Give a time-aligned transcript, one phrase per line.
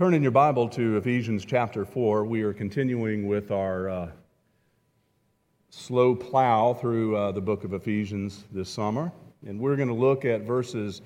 [0.00, 2.24] Turn in your Bible to Ephesians chapter 4.
[2.24, 4.10] We are continuing with our uh,
[5.68, 9.12] slow plow through uh, the book of Ephesians this summer.
[9.46, 11.02] And we're going to look at verses,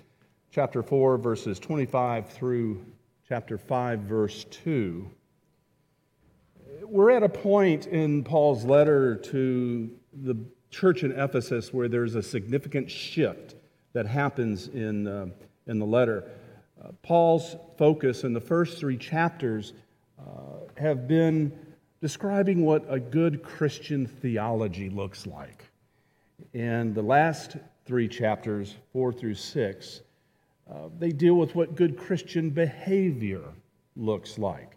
[0.53, 2.87] chapter 4, verses 25 through
[3.29, 5.11] chapter 5, verse 2.
[6.83, 9.91] We're at a point in Paul's letter to
[10.23, 10.37] the
[10.71, 13.57] church in Ephesus where there's a significant shift
[13.93, 15.27] that happens in, uh,
[15.67, 16.31] in the letter.
[17.03, 19.73] Paul's focus in the first three chapters
[20.19, 21.53] uh, have been
[22.01, 25.65] describing what a good Christian theology looks like.
[26.53, 27.57] And the last
[27.87, 30.03] three chapters, four through six,
[30.71, 33.45] uh, they deal with what good Christian behavior
[33.97, 34.77] looks like.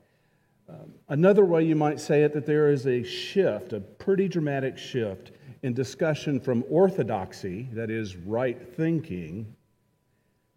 [0.70, 4.78] Um, another way you might say it that there is a shift, a pretty dramatic
[4.78, 5.32] shift
[5.64, 9.54] in discussion from orthodoxy, that is, right thinking,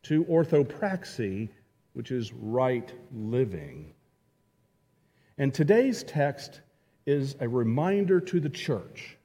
[0.04, 1.48] to orthopraxy,
[1.92, 3.92] which is right living.
[5.38, 6.60] And today's text
[7.06, 9.16] is a reminder to the church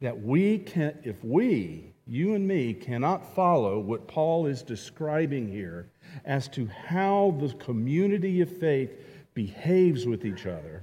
[0.00, 5.90] that we can, if we, you and me, cannot follow what Paul is describing here
[6.24, 8.90] as to how the community of faith
[9.34, 10.82] behaves with each other,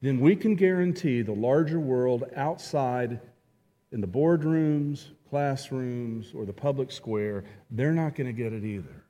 [0.00, 3.20] then we can guarantee the larger world outside
[3.92, 9.04] in the boardrooms, classrooms, or the public square, they're not going to get it either.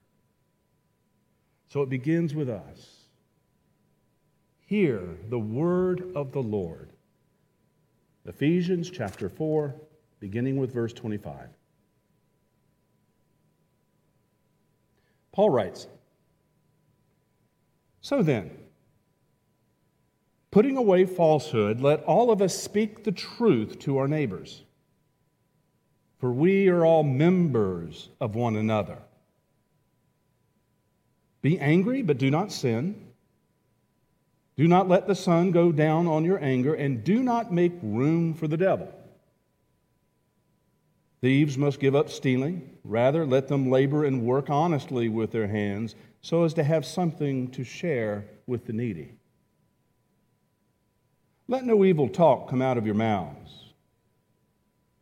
[1.69, 2.97] So it begins with us.
[4.61, 6.91] Hear the word of the Lord.
[8.25, 9.75] Ephesians chapter 4,
[10.19, 11.49] beginning with verse 25.
[15.33, 15.87] Paul writes
[18.01, 18.51] So then,
[20.51, 24.63] putting away falsehood, let all of us speak the truth to our neighbors
[26.27, 28.99] for we are all members of one another.
[31.41, 33.13] Be angry, but do not sin.
[34.57, 38.35] Do not let the sun go down on your anger, and do not make room
[38.35, 38.93] for the devil.
[41.21, 42.77] Thieves must give up stealing.
[42.83, 47.53] Rather, let them labor and work honestly with their hands so as to have something
[47.53, 49.13] to share with the needy.
[51.47, 53.67] Let no evil talk come out of your mouths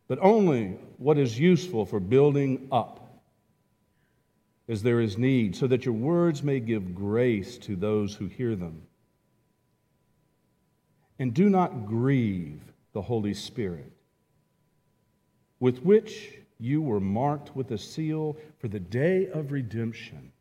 [0.07, 3.01] but only what is useful for building up
[4.67, 8.55] as there is need, so that your words may give grace to those who hear
[8.55, 8.81] them.
[11.19, 12.61] And do not grieve
[12.93, 13.91] the Holy Spirit,
[15.59, 20.31] with which you were marked with a seal for the day of redemption.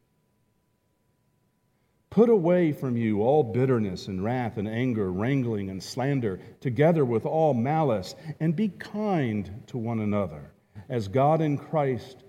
[2.15, 7.27] Put away from you all bitterness and wrath and anger, wrangling and slander, together with
[7.27, 10.53] all malice, and be kind to one another,
[10.89, 12.23] as God in Christ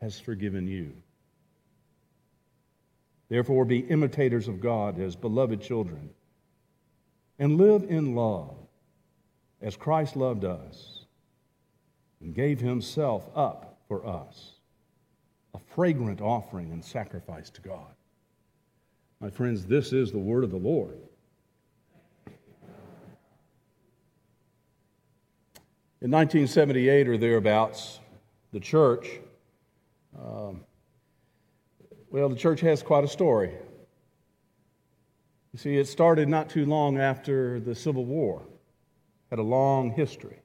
[0.00, 0.92] has forgiven you.
[3.28, 6.10] Therefore, be imitators of God as beloved children,
[7.38, 8.56] and live in love,
[9.62, 11.04] as Christ loved us
[12.20, 14.54] and gave himself up for us,
[15.54, 17.94] a fragrant offering and sacrifice to God.
[19.20, 20.96] My friends, this is the word of the Lord.
[26.00, 27.98] In 1978 or thereabouts,
[28.52, 29.08] the church,
[30.16, 30.64] um,
[32.10, 33.52] well, the church has quite a story.
[35.52, 38.42] You see, it started not too long after the Civil War,
[39.30, 40.38] had a long history.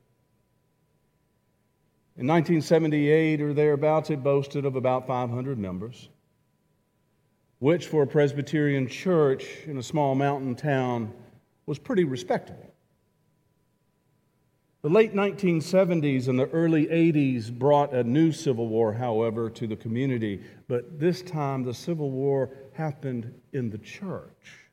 [2.17, 6.09] In 1978 or thereabouts, it boasted of about 500 members
[7.63, 11.13] which for a Presbyterian church in a small mountain town
[11.65, 12.73] was pretty respectable.
[14.81, 19.77] The late 1970s and the early 80s brought a new civil war, however, to the
[19.77, 24.67] community, but this time the civil war happened in the church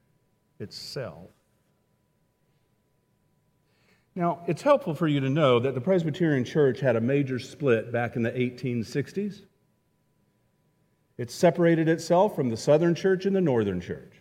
[0.58, 1.30] itself.
[4.16, 7.92] Now, it's helpful for you to know that the Presbyterian church had a major split
[7.92, 9.42] back in the 1860s.
[11.20, 14.14] It separated itself from the Southern Church and the Northern Church.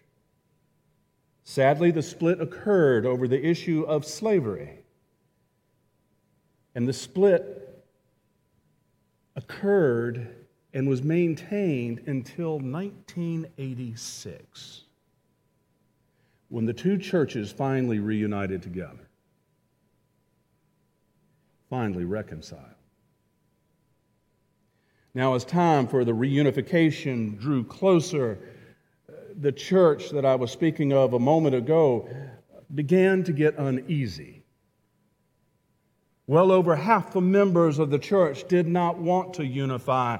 [1.45, 4.79] Sadly, the split occurred over the issue of slavery.
[6.75, 7.81] And the split
[9.37, 10.27] occurred
[10.73, 14.81] and was maintained until 1986,
[16.49, 19.07] when the two churches finally reunited together,
[21.69, 22.78] finally reconciled.
[25.13, 28.37] Now, as time for the reunification drew closer,
[29.07, 32.07] uh, the church that I was speaking of a moment ago
[32.75, 34.43] began to get uneasy.
[36.27, 40.17] Well over half the members of the church did not want to unify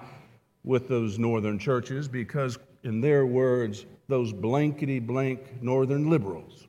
[0.63, 6.67] with those northern churches because, in their words, those blankety blank northern liberals.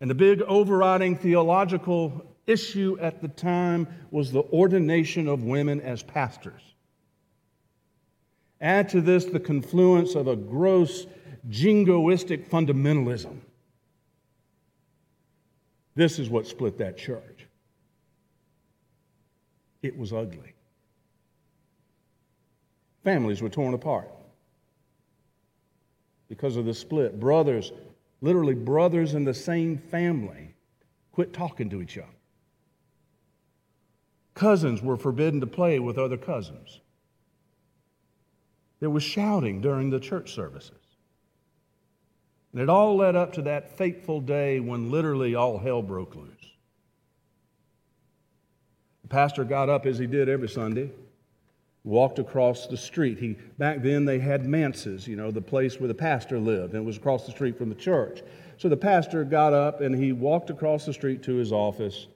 [0.00, 6.02] And the big overriding theological issue at the time was the ordination of women as
[6.02, 6.62] pastors.
[8.60, 11.06] Add to this the confluence of a gross
[11.48, 13.38] jingoistic fundamentalism.
[15.94, 17.46] This is what split that church.
[19.82, 20.54] It was ugly.
[23.02, 24.08] Families were torn apart
[26.28, 27.18] because of the split.
[27.18, 27.72] Brothers,
[28.20, 30.54] literally brothers in the same family,
[31.10, 32.06] quit talking to each other.
[34.34, 36.80] Cousins were forbidden to play with other cousins.
[38.80, 40.78] There was shouting during the church services.
[42.52, 46.28] And it all led up to that fateful day when literally all hell broke loose.
[49.02, 50.90] The pastor got up as he did every Sunday,
[51.84, 53.18] walked across the street.
[53.18, 56.82] He, back then, they had manses, you know, the place where the pastor lived, and
[56.82, 58.22] it was across the street from the church.
[58.58, 62.06] So the pastor got up and he walked across the street to his office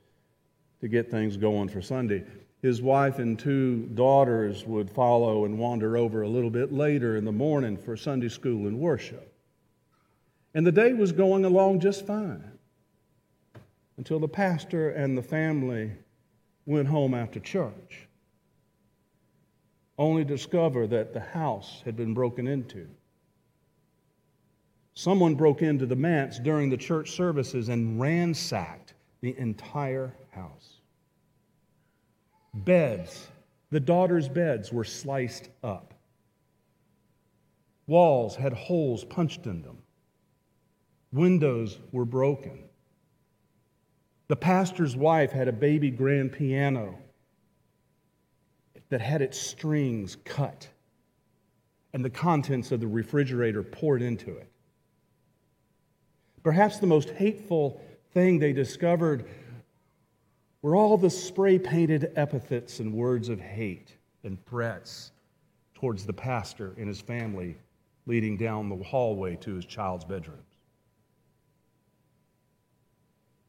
[0.80, 2.24] to get things going for Sunday.
[2.62, 7.24] His wife and two daughters would follow and wander over a little bit later in
[7.24, 9.32] the morning for Sunday school and worship.
[10.54, 12.42] And the day was going along just fine
[13.98, 15.92] until the pastor and the family
[16.64, 18.08] went home after church,
[19.98, 22.88] only to discover that the house had been broken into.
[24.94, 28.94] Someone broke into the manse during the church services and ransacked
[29.26, 30.74] the entire house.
[32.54, 33.26] Beds,
[33.70, 35.94] the daughters' beds were sliced up.
[37.88, 39.78] Walls had holes punched in them.
[41.10, 42.68] Windows were broken.
[44.28, 46.96] The pastor's wife had a baby grand piano
[48.90, 50.68] that had its strings cut
[51.92, 54.48] and the contents of the refrigerator poured into it.
[56.44, 57.80] Perhaps the most hateful
[58.12, 59.26] thing they discovered
[60.62, 65.12] were all the spray painted epithets and words of hate and threats
[65.74, 67.56] towards the pastor and his family
[68.06, 70.42] leading down the hallway to his child's bedroom.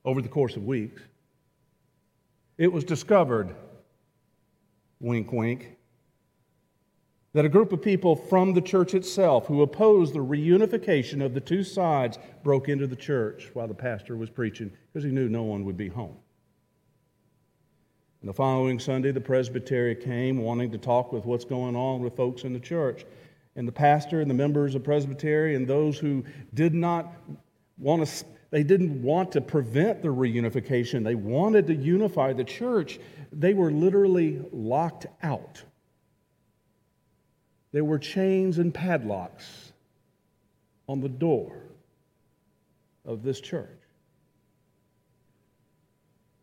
[0.07, 1.01] over the course of weeks,
[2.57, 3.53] it was discovered,
[5.01, 5.76] wink, wink,
[7.37, 11.39] that a group of people from the church itself who opposed the reunification of the
[11.39, 15.43] two sides broke into the church while the pastor was preaching because he knew no
[15.43, 16.17] one would be home.
[18.21, 22.15] And the following Sunday, the presbytery came wanting to talk with what's going on with
[22.15, 23.05] folks in the church.
[23.55, 26.23] And the pastor and the members of presbytery and those who
[26.55, 27.13] did not
[27.77, 32.99] want to they didn't want to prevent the reunification, they wanted to unify the church.
[33.31, 35.61] They were literally locked out.
[37.71, 39.73] There were chains and padlocks
[40.87, 41.61] on the door
[43.05, 43.79] of this church.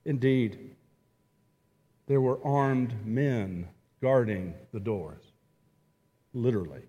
[0.04, 0.74] Indeed,
[2.06, 3.68] there were armed men
[4.02, 5.24] guarding the doors,
[6.34, 6.82] literally.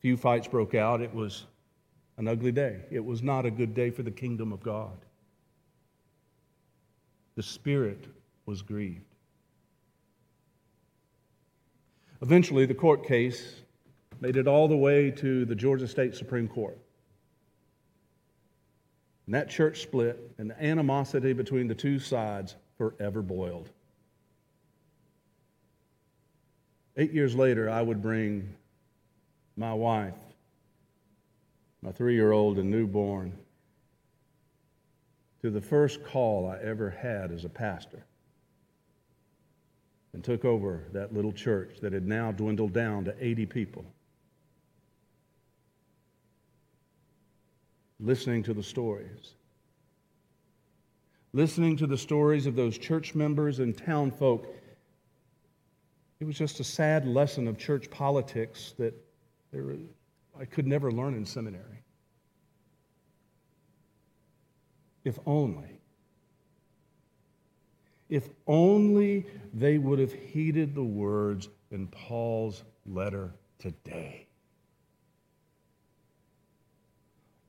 [0.00, 1.02] Few fights broke out.
[1.02, 1.44] It was
[2.16, 2.80] an ugly day.
[2.90, 4.96] It was not a good day for the kingdom of God.
[7.34, 8.06] The Spirit
[8.46, 9.11] was grieved.
[12.22, 13.56] Eventually, the court case
[14.20, 16.78] made it all the way to the Georgia State Supreme Court.
[19.26, 23.70] And that church split, and the animosity between the two sides forever boiled.
[26.96, 28.54] Eight years later, I would bring
[29.56, 30.14] my wife
[31.82, 33.36] my three year old and newborn,
[35.40, 38.04] to the first call I ever had as a pastor
[40.12, 43.84] and took over that little church that had now dwindled down to 80 people.
[47.98, 49.34] Listening to the stories.
[51.32, 54.54] Listening to the stories of those church members and town folk.
[56.20, 58.94] It was just a sad lesson of church politics that
[59.52, 59.76] there
[60.38, 61.82] I could never learn in seminary.
[65.04, 65.81] If only.
[68.12, 74.26] If only they would have heeded the words in Paul's letter today.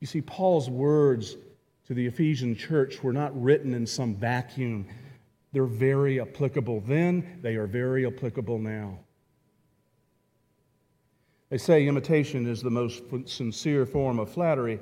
[0.00, 1.36] You see, Paul's words
[1.86, 4.86] to the Ephesian church were not written in some vacuum.
[5.52, 9.00] They're very applicable then, they are very applicable now.
[11.50, 14.80] They say imitation is the most sincere form of flattery.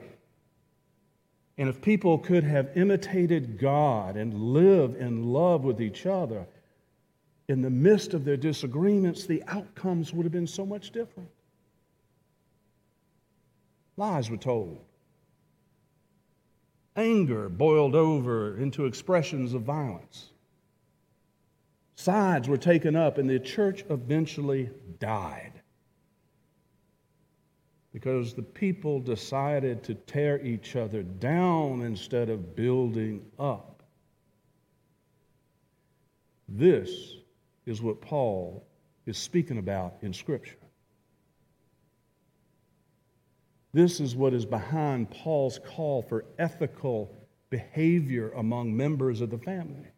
[1.59, 6.47] And if people could have imitated God and live in love with each other,
[7.49, 11.29] in the midst of their disagreements, the outcomes would have been so much different.
[13.97, 14.81] Lies were told.
[16.97, 20.31] Anger boiled over into expressions of violence.
[21.95, 25.52] Sides were taken up, and the church eventually died
[27.93, 33.83] because the people decided to tear each other down instead of building up.
[36.49, 37.17] This
[37.67, 38.67] is what Paul
[39.07, 40.57] is speaking about in Scripture.
[43.75, 47.15] This is what is behind Paul's call for ethical
[47.51, 49.89] behavior among members of the family.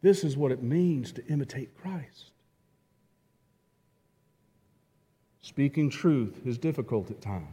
[0.00, 2.32] This is what it means to imitate Christ.
[5.42, 7.46] Speaking truth is difficult at times.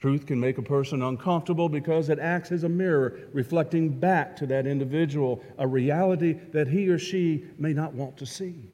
[0.00, 4.46] Truth can make a person uncomfortable because it acts as a mirror, reflecting back to
[4.46, 8.70] that individual a reality that he or she may not want to see.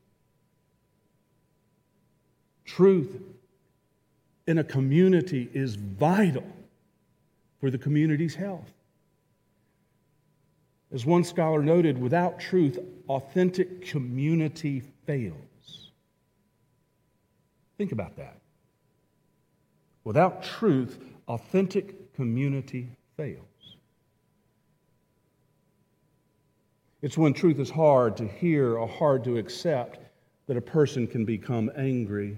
[2.64, 3.20] Truth
[4.46, 6.46] in a community is vital
[7.60, 8.72] for the community's health.
[10.92, 15.49] As one scholar noted, without truth, authentic community fails.
[17.80, 18.36] Think about that.
[20.04, 23.78] Without truth, authentic community fails.
[27.00, 29.98] It's when truth is hard to hear or hard to accept
[30.46, 32.36] that a person can become angry.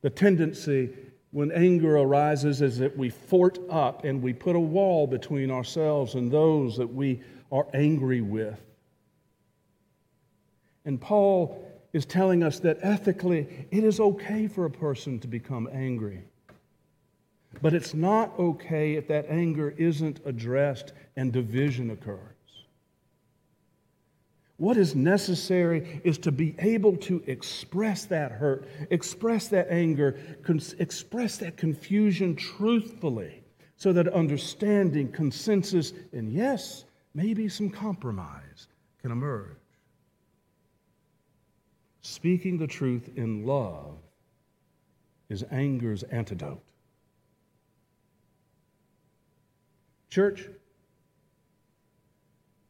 [0.00, 0.88] The tendency
[1.32, 6.14] when anger arises is that we fort up and we put a wall between ourselves
[6.14, 7.20] and those that we
[7.50, 8.58] are angry with.
[10.86, 15.68] And Paul is telling us that ethically it is okay for a person to become
[15.72, 16.22] angry.
[17.60, 22.18] But it's not okay if that anger isn't addressed and division occurs.
[24.56, 30.16] What is necessary is to be able to express that hurt, express that anger,
[30.78, 33.42] express that confusion truthfully
[33.76, 36.84] so that understanding, consensus, and yes,
[37.14, 38.68] maybe some compromise
[39.00, 39.61] can emerge.
[42.02, 43.96] Speaking the truth in love
[45.28, 46.62] is anger's antidote.
[50.10, 50.48] Church,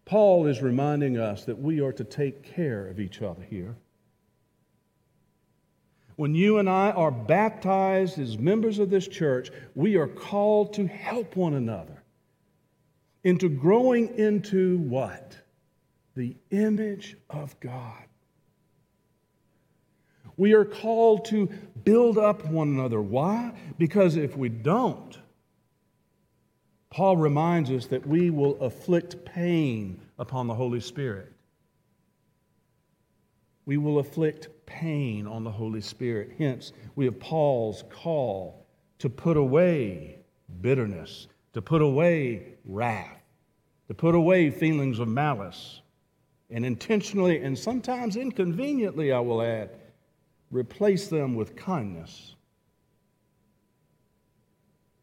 [0.05, 3.75] Paul is reminding us that we are to take care of each other here.
[6.17, 10.87] When you and I are baptized as members of this church, we are called to
[10.87, 12.03] help one another
[13.25, 15.37] into growing into what?
[16.15, 18.05] The image of God.
[20.37, 21.49] We are called to
[21.85, 23.01] build up one another.
[23.01, 23.53] Why?
[23.79, 25.19] Because if we don't,
[26.91, 31.33] Paul reminds us that we will afflict pain upon the Holy Spirit.
[33.65, 36.33] We will afflict pain on the Holy Spirit.
[36.37, 38.67] Hence, we have Paul's call
[38.99, 40.19] to put away
[40.61, 43.23] bitterness, to put away wrath,
[43.89, 45.81] to put away feelings of malice,
[46.51, 49.71] and intentionally and sometimes inconveniently, I will add,
[50.53, 52.37] replace them with kindness,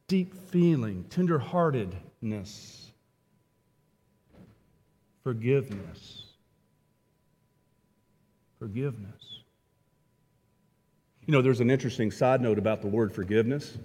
[0.08, 2.86] deep feeling, tenderheartedness,
[5.24, 6.24] forgiveness.
[8.60, 9.42] Forgiveness.
[11.26, 13.78] You know, there's an interesting side note about the word forgiveness.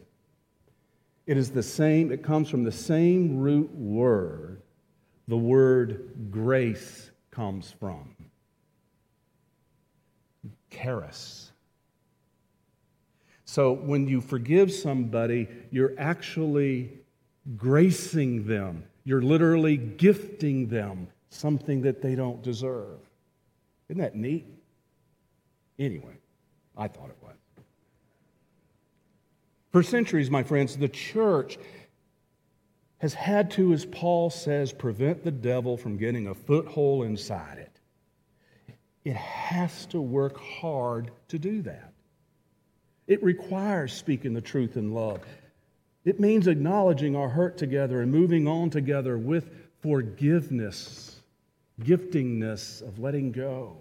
[1.27, 4.63] It is the same, it comes from the same root word
[5.29, 8.15] the word grace comes from.
[10.71, 11.44] Charis.
[13.55, 16.91] So when you forgive somebody, you're actually
[17.57, 18.83] gracing them.
[19.05, 22.99] You're literally gifting them something that they don't deserve.
[23.89, 24.45] Isn't that neat?
[25.79, 26.17] Anyway,
[26.77, 27.37] I thought it was.
[29.71, 31.57] For centuries, my friends, the church
[32.99, 37.81] has had to, as Paul says, prevent the devil from getting a foothold inside it.
[39.05, 41.94] It has to work hard to do that.
[43.07, 45.21] It requires speaking the truth in love.
[46.05, 51.21] It means acknowledging our hurt together and moving on together with forgiveness,
[51.83, 53.77] giftingness of letting go.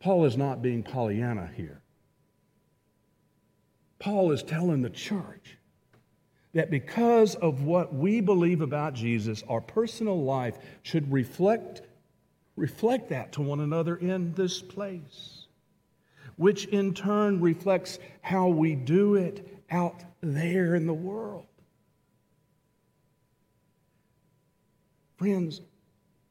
[0.00, 1.80] Paul is not being Pollyanna here.
[3.98, 5.56] Paul is telling the church
[6.52, 11.80] that because of what we believe about Jesus, our personal life should reflect,
[12.54, 15.43] reflect that to one another in this place
[16.36, 21.46] which in turn reflects how we do it out there in the world.
[25.16, 25.60] Friends,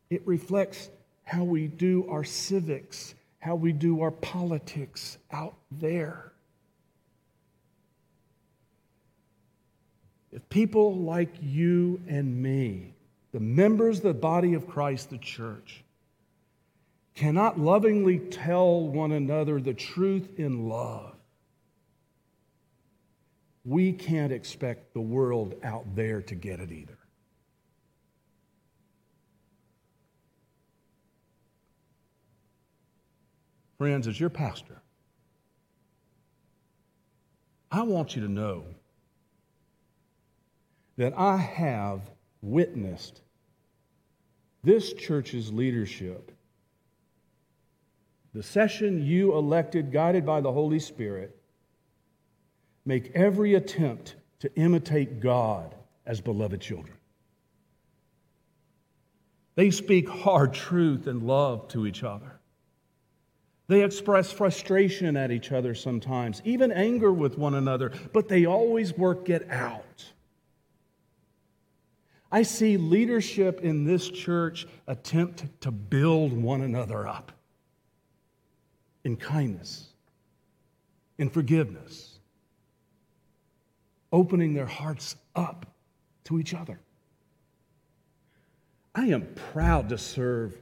[0.09, 0.89] it reflects
[1.23, 6.33] how we do our civics, how we do our politics out there.
[10.31, 12.93] If people like you and me,
[13.31, 15.82] the members of the body of Christ, the church,
[17.15, 21.15] cannot lovingly tell one another the truth in love,
[23.65, 26.97] we can't expect the world out there to get it either.
[33.77, 34.81] Friends, as your pastor,
[37.71, 38.65] I want you to know
[40.97, 42.01] that I have
[42.41, 43.21] witnessed
[44.63, 46.32] this church's leadership.
[48.33, 51.37] The session you elected, guided by the Holy Spirit,
[52.83, 55.75] make every attempt to imitate God
[56.05, 56.97] as beloved children.
[59.55, 62.39] They speak hard truth and love to each other.
[63.67, 68.97] They express frustration at each other sometimes, even anger with one another, but they always
[68.97, 70.11] work it out.
[72.31, 77.31] I see leadership in this church attempt to build one another up
[79.03, 79.89] in kindness,
[81.17, 82.19] in forgiveness,
[84.11, 85.65] opening their hearts up
[86.25, 86.79] to each other.
[88.95, 90.55] I am proud to serve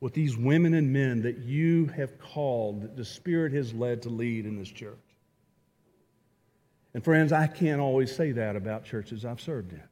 [0.00, 4.08] with these women and men that you have called, that the Spirit has led to
[4.08, 4.98] lead in this church.
[6.94, 9.82] And friends, I can't always say that about churches I've served in.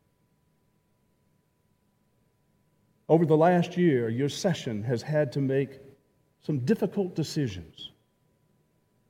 [3.08, 5.78] Over the last year, your session has had to make
[6.42, 7.90] some difficult decisions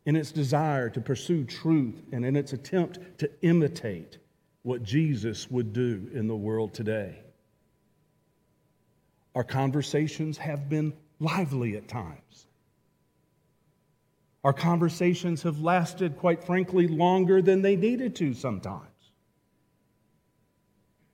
[0.07, 4.19] in its desire to pursue truth and in its attempt to imitate
[4.63, 7.21] what Jesus would do in the world today.
[9.35, 12.47] Our conversations have been lively at times.
[14.43, 18.87] Our conversations have lasted, quite frankly, longer than they needed to sometimes.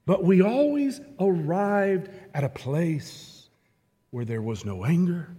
[0.07, 3.49] But we always arrived at a place
[4.11, 5.37] where there was no anger,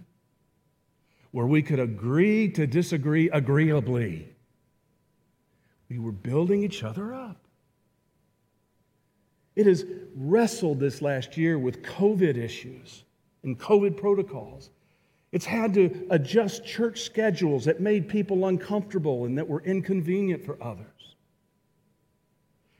[1.30, 4.28] where we could agree to disagree agreeably.
[5.88, 7.36] We were building each other up.
[9.56, 13.04] It has wrestled this last year with COVID issues
[13.42, 14.70] and COVID protocols.
[15.32, 20.62] It's had to adjust church schedules that made people uncomfortable and that were inconvenient for
[20.62, 21.16] others.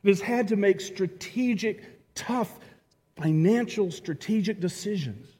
[0.02, 2.58] It has had to make strategic, tough,
[3.16, 5.38] financial strategic decisions.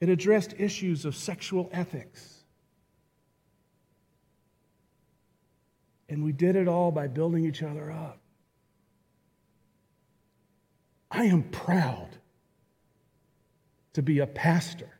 [0.00, 2.44] It addressed issues of sexual ethics.
[6.08, 8.18] And we did it all by building each other up.
[11.10, 12.08] I am proud
[13.94, 14.90] to be a pastor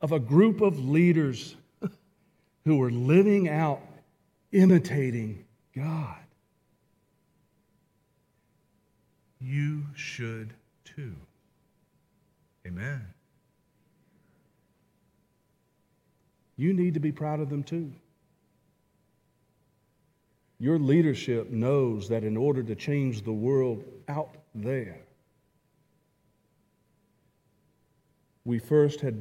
[0.00, 1.54] of a group of leaders
[2.64, 3.80] who are living out
[4.50, 6.16] imitating God.
[9.40, 10.52] You should
[10.84, 11.14] too.
[12.66, 13.11] Amen.
[16.56, 17.92] You need to be proud of them too.
[20.58, 25.00] Your leadership knows that in order to change the world out there,
[28.44, 29.20] we first had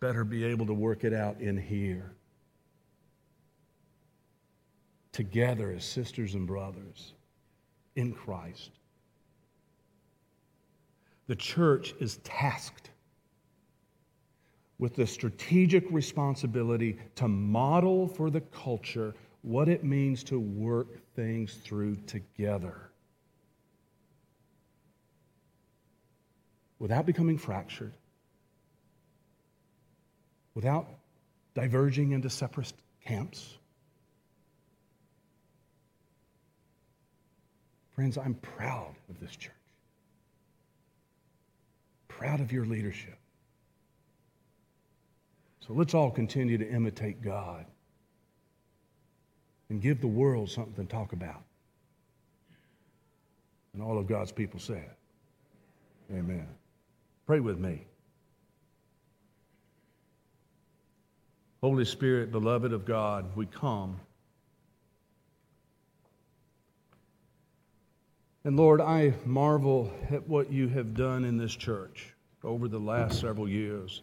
[0.00, 2.12] better be able to work it out in here
[5.12, 7.12] together as sisters and brothers
[7.96, 8.70] in Christ.
[11.26, 12.89] The church is tasked
[14.80, 21.54] with the strategic responsibility to model for the culture what it means to work things
[21.62, 22.90] through together
[26.78, 27.92] without becoming fractured,
[30.54, 30.88] without
[31.54, 32.72] diverging into separate
[33.04, 33.58] camps.
[37.94, 39.52] Friends, I'm proud of this church.
[42.08, 43.18] Proud of your leadership.
[45.70, 47.64] So let's all continue to imitate God
[49.68, 51.44] and give the world something to talk about.
[53.72, 54.90] And all of God's people said,
[56.10, 56.48] Amen.
[57.24, 57.86] Pray with me.
[61.60, 64.00] Holy Spirit, beloved of God, we come
[68.42, 73.20] And Lord, I marvel at what you have done in this church over the last
[73.20, 74.00] several years.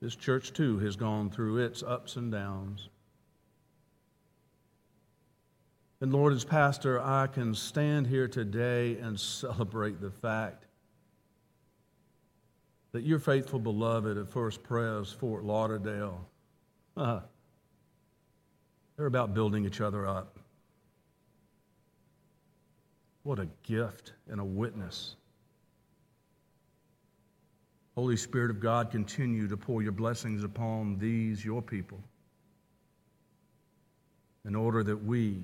[0.00, 2.88] This church, too, has gone through its ups and downs.
[6.00, 10.64] And Lord, as pastor, I can stand here today and celebrate the fact
[12.92, 16.26] that your faithful beloved at First Pres, Fort Lauderdale,
[16.96, 17.20] uh,
[18.96, 20.38] they're about building each other up.
[23.22, 25.16] What a gift and a witness.
[28.00, 31.98] Holy Spirit of God, continue to pour your blessings upon these, your people,
[34.46, 35.36] in order that we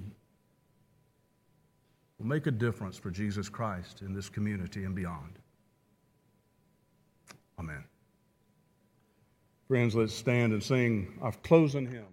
[2.19, 5.39] will make a difference for Jesus Christ in this community and beyond.
[7.59, 7.85] Amen.
[9.69, 12.07] Friends, let's stand and sing our closing hymn.